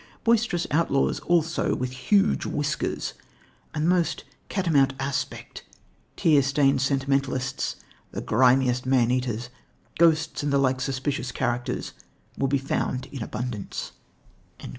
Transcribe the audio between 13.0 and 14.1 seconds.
in abundance."